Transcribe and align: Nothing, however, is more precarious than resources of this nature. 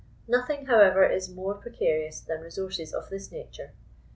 Nothing, 0.27 0.65
however, 0.65 1.05
is 1.05 1.29
more 1.29 1.53
precarious 1.53 2.21
than 2.21 2.41
resources 2.41 2.91
of 2.91 3.11
this 3.11 3.31
nature. 3.31 3.73